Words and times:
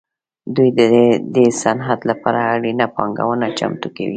دوی 0.55 0.69
د 0.79 0.81
دې 1.35 1.45
صنعت 1.61 1.99
لپاره 2.09 2.39
اړینه 2.53 2.85
پانګونه 2.95 3.45
چمتو 3.57 3.87
کوي 3.95 4.09